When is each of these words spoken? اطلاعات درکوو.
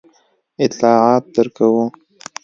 اطلاعات 0.65 1.23
درکوو. 1.35 1.83